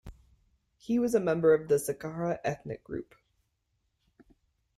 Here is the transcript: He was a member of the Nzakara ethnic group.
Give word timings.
He 0.77 0.97
was 0.97 1.13
a 1.13 1.19
member 1.19 1.53
of 1.53 1.67
the 1.67 1.75
Nzakara 1.75 2.39
ethnic 2.43 2.83
group. 2.83 3.13